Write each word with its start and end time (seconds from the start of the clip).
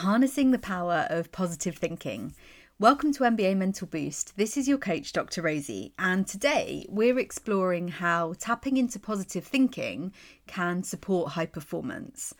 harnessing 0.00 0.50
the 0.50 0.58
power 0.58 1.06
of 1.10 1.30
positive 1.30 1.76
thinking. 1.76 2.34
Welcome 2.78 3.12
to 3.12 3.24
NBA 3.24 3.58
Mental 3.58 3.86
Boost. 3.86 4.34
This 4.38 4.56
is 4.56 4.66
your 4.66 4.78
coach, 4.78 5.12
Dr. 5.12 5.42
Rosie, 5.42 5.92
and 5.98 6.26
today 6.26 6.86
we're 6.88 7.18
exploring 7.18 7.88
how 7.88 8.32
tapping 8.38 8.78
into 8.78 8.98
positive 8.98 9.44
thinking 9.44 10.14
can 10.46 10.82
support 10.84 11.32
high 11.32 11.44
performance. 11.44 12.32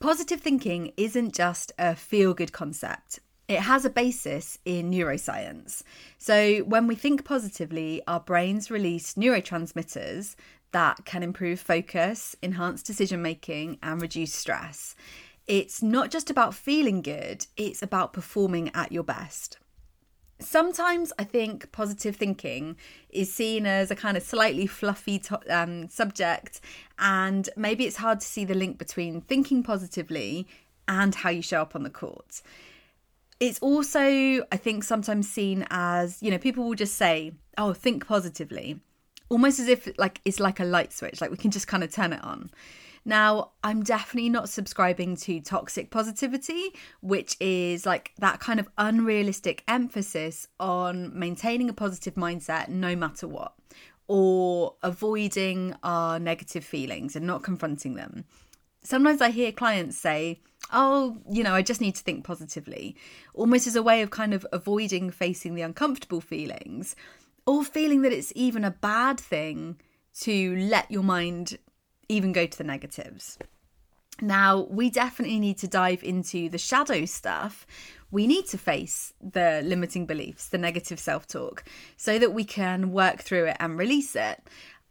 Positive 0.00 0.40
thinking 0.40 0.92
isn't 0.96 1.36
just 1.36 1.70
a 1.78 1.94
feel 1.94 2.34
good 2.34 2.52
concept. 2.52 3.20
It 3.46 3.60
has 3.60 3.84
a 3.84 3.90
basis 3.90 4.58
in 4.64 4.90
neuroscience. 4.90 5.84
So, 6.18 6.64
when 6.64 6.88
we 6.88 6.96
think 6.96 7.24
positively, 7.24 8.02
our 8.08 8.18
brains 8.18 8.72
release 8.72 9.14
neurotransmitters 9.14 10.34
that 10.72 11.04
can 11.04 11.22
improve 11.22 11.60
focus, 11.60 12.34
enhance 12.42 12.82
decision 12.82 13.22
making, 13.22 13.78
and 13.84 14.02
reduce 14.02 14.34
stress. 14.34 14.96
It's 15.46 15.82
not 15.82 16.10
just 16.10 16.30
about 16.30 16.54
feeling 16.54 17.02
good, 17.02 17.46
it's 17.56 17.82
about 17.82 18.12
performing 18.12 18.70
at 18.74 18.92
your 18.92 19.02
best. 19.02 19.58
Sometimes 20.38 21.12
I 21.18 21.24
think 21.24 21.70
positive 21.72 22.16
thinking 22.16 22.76
is 23.10 23.32
seen 23.32 23.64
as 23.66 23.90
a 23.90 23.96
kind 23.96 24.16
of 24.16 24.22
slightly 24.22 24.66
fluffy 24.66 25.18
to- 25.20 25.40
um, 25.48 25.88
subject, 25.88 26.60
and 26.98 27.48
maybe 27.56 27.84
it's 27.84 27.96
hard 27.96 28.20
to 28.20 28.26
see 28.26 28.44
the 28.44 28.54
link 28.54 28.78
between 28.78 29.20
thinking 29.20 29.62
positively 29.62 30.46
and 30.88 31.14
how 31.14 31.30
you 31.30 31.42
show 31.42 31.62
up 31.62 31.76
on 31.76 31.82
the 31.84 31.90
court. 31.90 32.42
It's 33.38 33.58
also, 33.60 34.00
I 34.00 34.56
think, 34.56 34.84
sometimes 34.84 35.28
seen 35.28 35.66
as, 35.70 36.22
you 36.22 36.30
know, 36.30 36.38
people 36.38 36.64
will 36.64 36.74
just 36.74 36.94
say, 36.94 37.32
oh, 37.58 37.72
think 37.72 38.06
positively, 38.06 38.80
almost 39.28 39.58
as 39.58 39.68
if 39.68 39.88
like 39.98 40.20
it's 40.24 40.40
like 40.40 40.60
a 40.60 40.64
light 40.64 40.92
switch, 40.92 41.20
like 41.20 41.30
we 41.30 41.36
can 41.36 41.50
just 41.50 41.66
kind 41.66 41.82
of 41.82 41.92
turn 41.92 42.12
it 42.12 42.22
on. 42.22 42.50
Now, 43.04 43.50
I'm 43.64 43.82
definitely 43.82 44.30
not 44.30 44.48
subscribing 44.48 45.16
to 45.16 45.40
toxic 45.40 45.90
positivity, 45.90 46.72
which 47.00 47.36
is 47.40 47.84
like 47.84 48.12
that 48.18 48.38
kind 48.38 48.60
of 48.60 48.68
unrealistic 48.78 49.64
emphasis 49.66 50.46
on 50.60 51.18
maintaining 51.18 51.68
a 51.68 51.72
positive 51.72 52.14
mindset 52.14 52.68
no 52.68 52.94
matter 52.94 53.26
what, 53.26 53.54
or 54.06 54.76
avoiding 54.82 55.74
our 55.82 56.20
negative 56.20 56.64
feelings 56.64 57.16
and 57.16 57.26
not 57.26 57.42
confronting 57.42 57.94
them. 57.94 58.24
Sometimes 58.84 59.20
I 59.20 59.30
hear 59.30 59.52
clients 59.52 59.98
say, 59.98 60.40
Oh, 60.72 61.18
you 61.28 61.42
know, 61.42 61.54
I 61.54 61.62
just 61.62 61.80
need 61.80 61.96
to 61.96 62.02
think 62.02 62.24
positively, 62.24 62.96
almost 63.34 63.66
as 63.66 63.76
a 63.76 63.82
way 63.82 64.00
of 64.00 64.10
kind 64.10 64.32
of 64.32 64.46
avoiding 64.52 65.10
facing 65.10 65.54
the 65.54 65.62
uncomfortable 65.62 66.20
feelings, 66.20 66.94
or 67.46 67.64
feeling 67.64 68.02
that 68.02 68.12
it's 68.12 68.32
even 68.36 68.64
a 68.64 68.70
bad 68.70 69.18
thing 69.18 69.80
to 70.20 70.56
let 70.56 70.90
your 70.90 71.02
mind 71.02 71.58
even 72.08 72.32
go 72.32 72.46
to 72.46 72.58
the 72.58 72.64
negatives. 72.64 73.38
Now, 74.20 74.66
we 74.70 74.90
definitely 74.90 75.40
need 75.40 75.58
to 75.58 75.68
dive 75.68 76.04
into 76.04 76.48
the 76.48 76.58
shadow 76.58 77.04
stuff. 77.06 77.66
We 78.10 78.26
need 78.26 78.46
to 78.48 78.58
face 78.58 79.14
the 79.20 79.62
limiting 79.64 80.06
beliefs, 80.06 80.48
the 80.48 80.58
negative 80.58 81.00
self 81.00 81.26
talk, 81.26 81.64
so 81.96 82.18
that 82.18 82.34
we 82.34 82.44
can 82.44 82.92
work 82.92 83.20
through 83.20 83.46
it 83.46 83.56
and 83.58 83.78
release 83.78 84.14
it. 84.14 84.42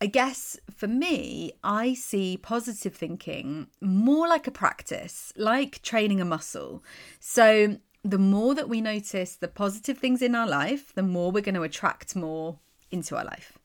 I 0.00 0.06
guess 0.06 0.58
for 0.74 0.88
me, 0.88 1.52
I 1.62 1.92
see 1.92 2.38
positive 2.38 2.94
thinking 2.94 3.66
more 3.82 4.26
like 4.26 4.46
a 4.46 4.50
practice, 4.50 5.32
like 5.36 5.82
training 5.82 6.20
a 6.20 6.24
muscle. 6.24 6.82
So, 7.18 7.76
the 8.02 8.18
more 8.18 8.54
that 8.54 8.70
we 8.70 8.80
notice 8.80 9.36
the 9.36 9.48
positive 9.48 9.98
things 9.98 10.22
in 10.22 10.34
our 10.34 10.48
life, 10.48 10.94
the 10.94 11.02
more 11.02 11.30
we're 11.30 11.42
going 11.42 11.54
to 11.54 11.62
attract 11.62 12.16
more 12.16 12.58
into 12.90 13.14
our 13.14 13.24
life. 13.24 13.58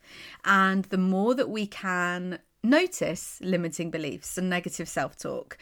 And 0.44 0.84
the 0.86 0.98
more 0.98 1.34
that 1.36 1.50
we 1.50 1.68
can 1.68 2.40
notice 2.66 3.40
limiting 3.42 3.92
beliefs 3.92 4.38
and 4.38 4.50
negative 4.50 4.90
self 4.90 5.18
talk, 5.18 5.58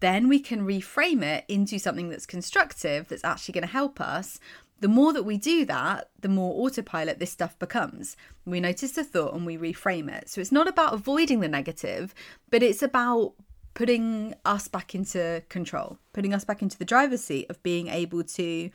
then 0.00 0.28
we 0.28 0.38
can 0.40 0.66
reframe 0.66 1.22
it 1.22 1.44
into 1.48 1.78
something 1.78 2.08
that's 2.08 2.26
constructive, 2.26 3.08
that's 3.08 3.24
actually 3.24 3.52
going 3.52 3.66
to 3.66 3.72
help 3.72 4.00
us. 4.00 4.38
The 4.80 4.88
more 4.88 5.12
that 5.12 5.24
we 5.24 5.38
do 5.38 5.64
that, 5.66 6.10
the 6.20 6.28
more 6.28 6.64
autopilot 6.64 7.18
this 7.18 7.30
stuff 7.30 7.58
becomes. 7.58 8.16
We 8.44 8.60
notice 8.60 8.92
the 8.92 9.04
thought 9.04 9.34
and 9.34 9.46
we 9.46 9.56
reframe 9.56 10.10
it. 10.10 10.28
So 10.28 10.40
it's 10.40 10.52
not 10.52 10.68
about 10.68 10.94
avoiding 10.94 11.40
the 11.40 11.48
negative, 11.48 12.14
but 12.50 12.62
it's 12.62 12.82
about 12.82 13.34
putting 13.74 14.34
us 14.44 14.68
back 14.68 14.94
into 14.94 15.42
control, 15.48 15.98
putting 16.12 16.34
us 16.34 16.44
back 16.44 16.62
into 16.62 16.78
the 16.78 16.84
driver's 16.84 17.24
seat 17.24 17.46
of 17.50 17.62
being 17.62 17.88
able 17.88 18.22
to 18.22 18.70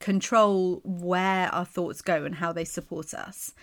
control 0.00 0.80
where 0.84 1.48
our 1.54 1.64
thoughts 1.64 2.02
go 2.02 2.24
and 2.24 2.34
how 2.36 2.52
they 2.52 2.64
support 2.64 3.14
us. 3.14 3.54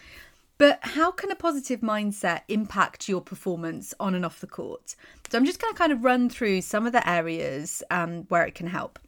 But 0.62 0.78
how 0.84 1.10
can 1.10 1.32
a 1.32 1.36
positive 1.36 1.80
mindset 1.80 2.42
impact 2.48 3.10
your 3.10 3.20
performance 3.20 3.96
on 4.00 4.14
and 4.14 4.24
off 4.24 4.42
the 4.42 4.46
court? 4.46 4.96
So 5.28 5.36
I'm 5.36 5.44
just 5.44 5.60
going 5.60 5.74
to 5.74 5.78
kind 5.80 5.92
of 5.92 6.04
run 6.04 6.30
through 6.30 6.62
some 6.62 6.86
of 6.86 6.94
the 6.94 7.10
areas 7.10 7.82
um, 7.90 8.26
where 8.30 8.46
it 8.46 8.54
can 8.54 8.68
help. 8.68 9.00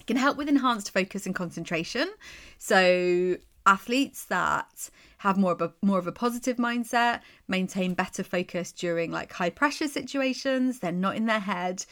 It 0.00 0.06
can 0.06 0.16
help 0.16 0.38
with 0.38 0.48
enhanced 0.48 0.90
focus 0.90 1.26
and 1.26 1.34
concentration. 1.34 2.10
So 2.56 3.36
athletes 3.66 4.24
that 4.30 4.88
have 5.18 5.36
more 5.36 5.52
of 5.52 5.60
a 5.60 5.70
more 5.82 5.98
of 5.98 6.06
a 6.06 6.12
positive 6.12 6.56
mindset 6.56 7.20
maintain 7.46 7.92
better 7.92 8.22
focus 8.22 8.72
during 8.72 9.10
like 9.10 9.30
high 9.34 9.50
pressure 9.50 9.86
situations 9.86 10.78
they're 10.78 10.92
not 10.92 11.14
in 11.14 11.26
their 11.26 11.40
head 11.40 11.84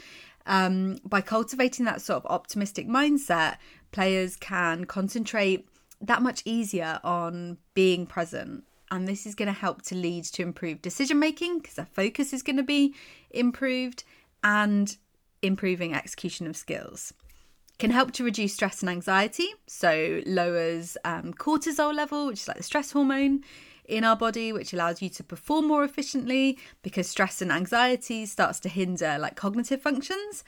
um, 0.46 0.96
by 1.04 1.20
cultivating 1.20 1.84
that 1.84 2.00
sort 2.00 2.24
of 2.24 2.30
optimistic 2.30 2.88
mindset 2.88 3.58
players 3.92 4.34
can 4.34 4.86
concentrate 4.86 5.68
that 6.00 6.22
much 6.22 6.40
easier 6.46 7.00
on 7.04 7.58
being 7.74 8.06
present 8.06 8.64
and 8.90 9.06
this 9.06 9.26
is 9.26 9.34
going 9.34 9.46
to 9.46 9.52
help 9.52 9.82
to 9.82 9.94
lead 9.94 10.24
to 10.24 10.42
improved 10.42 10.82
decision 10.82 11.18
making 11.18 11.58
because 11.58 11.78
our 11.78 11.86
focus 11.86 12.32
is 12.32 12.42
going 12.42 12.56
to 12.56 12.62
be 12.62 12.94
improved 13.30 14.04
and 14.42 14.96
improving 15.42 15.94
execution 15.94 16.46
of 16.46 16.56
skills. 16.56 17.12
Can 17.78 17.90
help 17.90 18.12
to 18.12 18.24
reduce 18.24 18.54
stress 18.54 18.82
and 18.82 18.90
anxiety 18.90 19.48
so 19.66 20.20
lowers 20.26 20.96
um, 21.04 21.32
cortisol 21.32 21.94
level 21.94 22.26
which 22.26 22.40
is 22.40 22.48
like 22.48 22.56
the 22.56 22.62
stress 22.62 22.90
hormone 22.90 23.44
in 23.84 24.04
our 24.04 24.16
body 24.16 24.52
which 24.52 24.72
allows 24.72 25.00
you 25.00 25.08
to 25.08 25.24
perform 25.24 25.66
more 25.66 25.84
efficiently 25.84 26.58
because 26.82 27.08
stress 27.08 27.40
and 27.40 27.50
anxiety 27.52 28.26
starts 28.26 28.60
to 28.60 28.68
hinder 28.68 29.16
like 29.18 29.36
cognitive 29.36 29.80
functions 29.80 30.44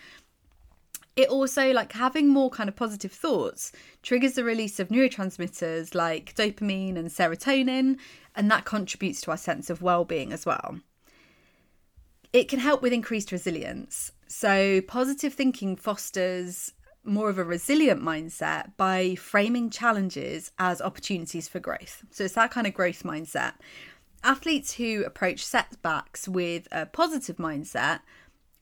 it 1.20 1.28
also 1.28 1.72
like 1.72 1.92
having 1.92 2.28
more 2.28 2.50
kind 2.50 2.68
of 2.68 2.76
positive 2.76 3.12
thoughts 3.12 3.72
triggers 4.02 4.34
the 4.34 4.44
release 4.44 4.80
of 4.80 4.88
neurotransmitters 4.88 5.94
like 5.94 6.34
dopamine 6.34 6.96
and 6.96 7.08
serotonin 7.08 7.98
and 8.34 8.50
that 8.50 8.64
contributes 8.64 9.20
to 9.20 9.30
our 9.30 9.36
sense 9.36 9.70
of 9.70 9.82
well-being 9.82 10.32
as 10.32 10.46
well. 10.46 10.80
It 12.32 12.48
can 12.48 12.60
help 12.60 12.80
with 12.80 12.92
increased 12.92 13.32
resilience. 13.32 14.12
So 14.28 14.80
positive 14.82 15.34
thinking 15.34 15.76
fosters 15.76 16.72
more 17.04 17.28
of 17.28 17.38
a 17.38 17.44
resilient 17.44 18.02
mindset 18.02 18.76
by 18.76 19.14
framing 19.16 19.70
challenges 19.70 20.52
as 20.58 20.80
opportunities 20.80 21.48
for 21.48 21.58
growth. 21.58 22.04
So 22.10 22.24
it's 22.24 22.34
that 22.34 22.50
kind 22.50 22.66
of 22.66 22.74
growth 22.74 23.02
mindset. 23.02 23.54
Athletes 24.22 24.74
who 24.74 25.02
approach 25.04 25.44
setbacks 25.44 26.28
with 26.28 26.68
a 26.70 26.86
positive 26.86 27.36
mindset 27.36 28.00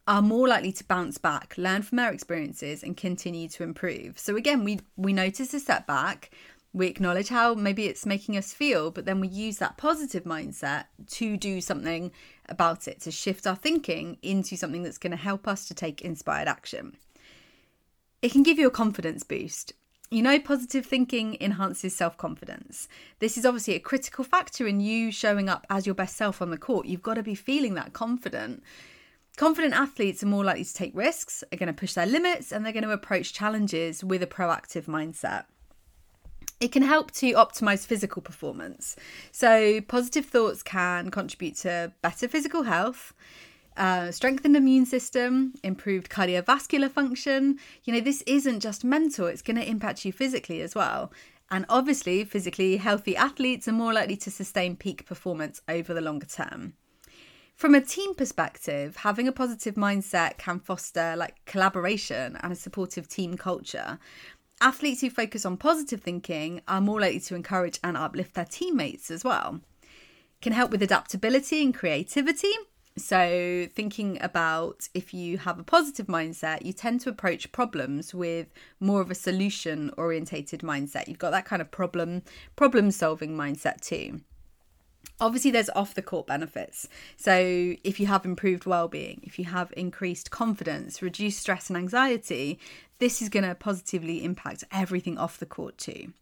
are 0.09 0.23
more 0.23 0.49
likely 0.49 0.73
to 0.73 0.85
bounce 0.85 1.19
back, 1.19 1.55
learn 1.59 1.83
from 1.83 1.97
their 1.97 2.11
experiences, 2.11 2.83
and 2.83 2.97
continue 2.97 3.47
to 3.51 3.63
improve. 3.63 4.19
So 4.19 4.35
again, 4.37 4.65
we 4.65 4.81
we 4.97 5.13
notice 5.13 5.53
a 5.53 5.61
setback, 5.61 6.31
we 6.73 6.87
acknowledge 6.87 7.29
how 7.29 7.55
maybe 7.55 7.85
it's 7.85 8.07
making 8.07 8.37
us 8.37 8.55
feel, 8.55 8.91
but 8.91 9.05
then 9.05 9.21
we 9.21 9.29
use 9.29 9.59
that 9.59 9.77
positive 9.77 10.25
mindset 10.25 10.85
to 11.09 11.37
do 11.37 11.61
something 11.61 12.11
about 12.49 12.89
it, 12.89 13.01
to 13.03 13.11
shift 13.11 13.47
our 13.47 13.55
thinking 13.55 14.17
into 14.23 14.57
something 14.57 14.83
that's 14.83 14.99
going 14.99 15.11
to 15.11 15.17
help 15.17 15.47
us 15.47 15.69
to 15.69 15.75
take 15.75 16.01
inspired 16.01 16.49
action. 16.49 16.97
It 18.23 18.33
can 18.33 18.43
give 18.43 18.59
you 18.59 18.67
a 18.67 18.73
confidence 18.73 19.23
boost. 19.23 19.75
You 20.11 20.23
know, 20.23 20.39
positive 20.41 20.87
thinking 20.87 21.37
enhances 21.39 21.95
self 21.95 22.17
confidence. 22.17 22.89
This 23.19 23.37
is 23.37 23.45
obviously 23.45 23.75
a 23.75 23.81
critical 23.81 24.25
factor 24.25 24.67
in 24.67 24.81
you 24.81 25.13
showing 25.13 25.51
up 25.51 25.67
as 25.69 25.85
your 25.85 25.95
best 25.95 26.17
self 26.17 26.41
on 26.41 26.51
the 26.51 26.57
court. 26.57 26.87
You've 26.87 27.03
got 27.03 27.15
to 27.15 27.23
be 27.23 27.35
feeling 27.35 27.75
that 27.75 27.93
confident. 27.93 28.63
Confident 29.39 29.73
athletes 29.73 30.21
are 30.25 30.27
more 30.27 30.45
likely 30.45 30.65
to 30.65 30.75
take 30.75 30.97
risks, 30.97 31.45
are 31.53 31.57
going 31.57 31.69
to 31.69 31.73
push 31.73 31.93
their 31.93 32.07
limits, 32.07 32.51
and 32.51 32.67
they're 32.67 32.73
going 32.73 32.83
to 32.83 32.91
approach 32.91 33.33
challenges 33.33 34.03
with 34.03 34.21
a 34.21 34.27
proactive 34.27 34.87
mindset. 34.87 35.45
It 36.59 36.73
can 36.73 36.83
help 36.83 37.13
to 37.13 37.35
optimize 37.35 37.87
physical 37.87 38.21
performance. 38.21 38.97
So, 39.31 39.81
positive 39.83 40.27
thoughts 40.27 40.65
can 40.65 41.13
contribute 41.13 41.55
to 41.59 41.93
better 42.03 42.27
physical 42.27 42.65
health, 42.65 43.15
uh, 43.77 44.11
strengthened 44.11 44.57
immune 44.57 44.87
system, 44.87 45.55
improved 45.63 46.11
cardiovascular 46.11 46.91
function. 46.91 47.61
You 47.85 47.93
know, 47.93 48.01
this 48.01 48.23
isn't 48.23 48.59
just 48.59 48.83
mental, 48.83 49.29
it's 49.29 49.43
going 49.43 49.59
to 49.59 49.71
impact 49.71 50.05
you 50.05 50.13
physically 50.13 50.63
as 50.63 50.75
well. 50.75 51.13
And 51.49 51.65
obviously, 51.69 52.25
physically 52.25 52.79
healthy 52.79 53.17
athletes 53.17 53.69
are 53.69 53.73
more 53.73 53.93
likely 53.93 54.17
to 54.17 54.33
sustain 54.33 54.75
peak 54.75 55.07
performance 55.07 55.63
over 55.69 55.95
the 55.95 56.01
longer 56.01 56.27
term 56.27 56.73
from 57.59 57.75
a 57.75 57.81
team 57.81 58.15
perspective, 58.15 58.99
having 58.99 59.27
a 59.27 59.33
positive 59.33 59.75
mindset 59.75 60.39
can 60.39 60.61
foster 60.61 61.17
like 61.17 61.45
collaboration 61.45 62.39
and 62.41 62.53
a 62.53 62.57
supportive 62.57 63.09
team 63.09 63.37
culture. 63.37 63.99
Athletes 64.61 65.01
who 65.01 65.11
focus 65.11 65.45
on 65.45 65.57
positive 65.57 66.01
thinking 66.01 66.61
are 66.69 66.81
more 66.81 67.01
likely 67.01 67.19
to 67.19 67.35
encourage 67.35 67.81
and 67.83 67.97
uplift 67.97 68.35
their 68.35 68.45
teammates 68.45 69.11
as 69.11 69.25
well. 69.25 69.61
Can 70.41 70.53
help 70.53 70.71
with 70.71 70.85
adaptability 70.85 71.65
and 71.65 71.75
creativity. 71.75 72.53
So, 72.97 73.67
thinking 73.75 74.19
about 74.21 74.89
if 74.95 75.13
you 75.13 75.39
have 75.39 75.59
a 75.59 75.65
positive 75.65 76.07
mindset, 76.07 76.65
you 76.65 76.73
tend 76.73 77.01
to 77.03 77.11
approach 77.11 77.51
problems 77.51 78.15
with 78.15 78.53
more 78.79 79.01
of 79.01 79.11
a 79.11 79.17
solution 79.17 79.91
orientated 79.97 80.61
mindset. 80.61 81.09
You've 81.09 81.19
got 81.19 81.31
that 81.33 81.45
kind 81.45 81.61
of 81.61 81.73
problem 81.73 82.23
problem 82.55 82.93
solving 82.93 83.37
mindset 83.37 83.81
too. 83.81 84.21
Obviously, 85.21 85.51
there's 85.51 85.71
off 85.71 85.95
the 85.95 86.03
court 86.03 86.27
benefits. 86.27 86.89
So, 87.17 87.75
if 87.83 87.99
you 87.99 88.07
have 88.07 88.25
improved 88.25 88.67
well 88.67 88.87
being, 88.87 89.21
if 89.25 89.39
you 89.39 89.47
have 89.47 89.73
increased 89.77 90.31
confidence, 90.31 91.03
reduced 91.03 91.41
stress 91.41 91.69
and 91.69 91.77
anxiety, 91.77 92.59
this 92.99 93.21
is 93.21 93.29
going 93.29 93.45
to 93.45 93.55
positively 93.55 94.25
impact 94.25 94.65
everything 94.71 95.19
off 95.19 95.39
the 95.39 95.47
court 95.47 95.77
too. 95.77 96.13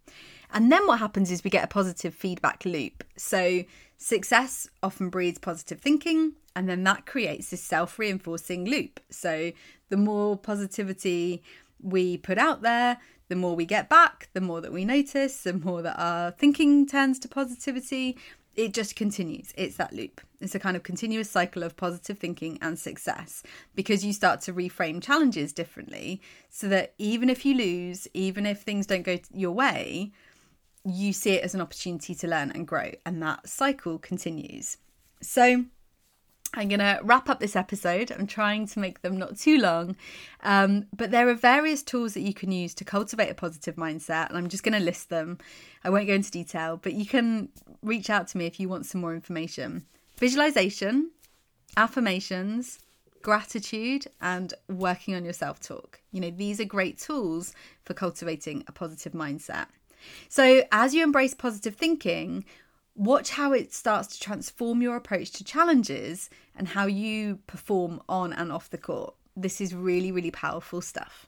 And 0.53 0.73
then 0.73 0.87
what 0.87 0.99
happens 0.99 1.31
is 1.31 1.45
we 1.45 1.51
get 1.51 1.65
a 1.65 1.69
positive 1.69 2.15
feedback 2.15 2.65
loop. 2.65 3.05
So, 3.17 3.65
success 3.99 4.69
often 4.83 5.11
breeds 5.11 5.39
positive 5.39 5.81
thinking, 5.81 6.33
and 6.55 6.69
then 6.69 6.85
that 6.85 7.05
creates 7.05 7.51
this 7.51 7.63
self 7.63 7.99
reinforcing 7.99 8.65
loop. 8.65 9.01
So, 9.11 9.53
the 9.91 9.97
more 9.97 10.39
positivity 10.39 11.43
we 11.83 12.17
put 12.17 12.39
out 12.39 12.63
there, 12.63 12.99
the 13.29 13.37
more 13.37 13.57
we 13.57 13.67
get 13.67 13.89
back, 13.89 14.29
the 14.33 14.41
more 14.41 14.61
that 14.61 14.73
we 14.73 14.85
notice, 14.85 15.43
the 15.43 15.53
more 15.53 15.83
that 15.83 15.99
our 15.99 16.31
thinking 16.31 16.87
turns 16.87 17.19
to 17.21 17.29
positivity. 17.29 18.17
It 18.57 18.73
just 18.73 18.97
continues. 18.97 19.53
It's 19.57 19.77
that 19.77 19.93
loop. 19.93 20.23
It's 20.41 20.55
a 20.55 20.59
kind 20.59 20.77
of 20.77 20.83
continuous 20.83 21.31
cycle 21.31 21.63
of 21.63 21.77
positive 21.77 22.19
thinking 22.19 22.59
and 22.63 22.79
success 22.79 23.43
because 23.75 24.05
you 24.05 24.15
start 24.15 24.41
to 24.43 24.55
reframe 24.55 25.03
challenges 25.03 25.53
differently 25.53 26.23
so 26.49 26.67
that 26.69 26.95
even 26.97 27.29
if 27.29 27.45
you 27.45 27.55
lose, 27.55 28.09
even 28.15 28.47
if 28.47 28.63
things 28.63 28.87
don't 28.87 29.03
go 29.03 29.19
your 29.33 29.53
way, 29.53 30.13
you 30.87 31.13
see 31.13 31.33
it 31.33 31.45
as 31.45 31.55
an 31.55 31.61
opportunity 31.61 32.15
to 32.15 32.29
learn 32.29 32.51
and 32.53 32.67
grow, 32.67 32.93
and 33.05 33.21
that 33.23 33.49
cycle 33.49 33.99
continues. 33.99 34.79
So, 35.21 35.65
I'm 36.57 36.69
going 36.69 36.81
to 36.81 36.99
wrap 37.03 37.29
up 37.29 37.39
this 37.39 37.55
episode. 37.55 38.11
I'm 38.11 38.27
trying 38.27 38.67
to 38.69 38.79
make 38.79 39.03
them 39.03 39.19
not 39.19 39.39
too 39.39 39.59
long. 39.59 39.95
Um, 40.43 40.87
but 40.97 41.11
there 41.11 41.29
are 41.29 41.35
various 41.35 41.83
tools 41.83 42.15
that 42.15 42.23
you 42.23 42.33
can 42.33 42.51
use 42.51 42.75
to 42.75 42.85
cultivate 42.85 43.31
a 43.31 43.35
positive 43.35 43.77
mindset, 43.77 44.31
and 44.31 44.39
I'm 44.39 44.49
just 44.49 44.63
going 44.63 44.79
to 44.79 44.85
list 44.85 45.11
them. 45.11 45.39
I 45.85 45.91
won't 45.91 46.07
go 46.07 46.15
into 46.15 46.31
detail, 46.31 46.79
but 46.83 46.95
you 46.95 47.05
can 47.05 47.51
reach 47.83 48.09
out 48.09 48.27
to 48.29 48.39
me 48.39 48.47
if 48.47 48.59
you 48.59 48.69
want 48.69 48.87
some 48.87 49.03
more 49.03 49.15
information. 49.15 49.85
Visualization, 50.17 51.11
affirmations, 51.77 52.79
gratitude, 53.21 54.07
and 54.23 54.55
working 54.69 55.15
on 55.15 55.25
your 55.25 55.35
self 55.35 55.61
talk. 55.61 56.01
You 56.11 56.23
know, 56.23 56.31
these 56.31 56.59
are 56.59 56.65
great 56.65 56.99
tools 56.99 57.53
for 57.85 57.93
cultivating 57.93 58.65
a 58.67 58.73
positive 58.73 59.13
mindset. 59.13 59.67
So, 60.29 60.63
as 60.73 60.95
you 60.95 61.03
embrace 61.03 61.35
positive 61.35 61.75
thinking, 61.75 62.45
watch 62.97 63.31
how 63.31 63.53
it 63.53 63.73
starts 63.73 64.09
to 64.09 64.21
transform 64.21 64.81
your 64.81 64.97
approach 64.97 65.31
to 65.33 65.45
challenges 65.45 66.31
and 66.57 66.69
how 66.69 66.87
you 66.87 67.39
perform 67.47 68.01
on 68.09 68.33
and 68.33 68.51
off 68.51 68.71
the 68.71 68.79
court. 68.79 69.15
This 69.37 69.61
is 69.61 69.75
really, 69.75 70.11
really 70.11 70.31
powerful 70.31 70.81
stuff. 70.81 71.27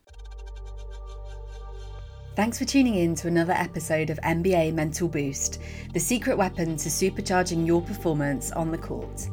Thanks 2.35 2.59
for 2.59 2.65
tuning 2.65 2.95
in 2.95 3.15
to 3.17 3.29
another 3.29 3.53
episode 3.53 4.11
of 4.11 4.19
NBA 4.21 4.73
Mental 4.73 5.09
Boost, 5.09 5.61
the 5.93 6.01
secret 6.01 6.39
weapon 6.39 6.77
to 6.77 6.89
supercharging 6.89 7.67
your 7.67 7.83
performance 7.83 8.53
on 8.53 8.71
the 8.71 8.79
court. 8.79 9.29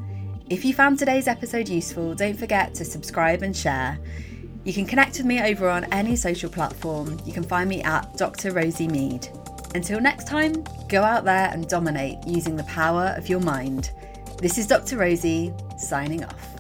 If 0.50 0.66
you 0.66 0.74
found 0.74 1.00
today's 1.00 1.28
episode 1.28 1.70
useful, 1.70 2.16
don't 2.16 2.38
forget 2.38 2.74
to 2.76 2.84
subscribe 2.84 3.44
and 3.44 3.56
share. 3.56 4.00
You 4.64 4.74
can 4.74 4.88
connect 4.88 5.18
with 5.18 5.26
me 5.28 5.42
over 5.42 5.70
on 5.70 5.86
any 5.94 6.16
social 6.16 6.50
platform. 6.50 7.20
You 7.26 7.32
can 7.32 7.44
find 7.44 7.70
me 7.70 7.84
at 7.84 8.18
Dr. 8.18 8.52
Rosie 8.52 8.88
Mead. 8.88 9.30
Until 9.76 10.00
next 10.00 10.26
time, 10.26 10.64
go 10.88 11.04
out 11.04 11.26
there 11.26 11.50
and 11.52 11.68
dominate 11.68 12.26
using 12.26 12.56
the 12.56 12.64
power 12.64 13.14
of 13.18 13.28
your 13.28 13.42
mind. 13.42 13.92
This 14.38 14.58
is 14.58 14.68
Dr. 14.68 14.98
Rosie, 14.98 15.54
signing 15.76 16.24
off. 16.24 16.55